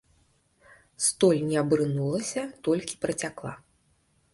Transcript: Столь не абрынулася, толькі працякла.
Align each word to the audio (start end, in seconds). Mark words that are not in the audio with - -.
Столь 1.09 1.39
не 1.51 1.57
абрынулася, 1.63 2.41
толькі 2.71 3.01
працякла. 3.05 3.59